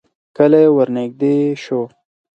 کلی 0.35 0.65
ورنږدې 0.75 1.35
شو. 1.63 1.81